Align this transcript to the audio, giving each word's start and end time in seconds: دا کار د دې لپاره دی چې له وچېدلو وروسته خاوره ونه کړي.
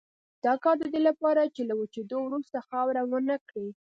دا 0.45 0.53
کار 0.63 0.75
د 0.79 0.85
دې 0.93 1.01
لپاره 1.09 1.41
دی 1.43 1.51
چې 1.55 1.61
له 1.69 1.73
وچېدلو 1.79 2.17
وروسته 2.23 2.65
خاوره 2.69 3.01
ونه 3.09 3.35
کړي. 3.49 3.69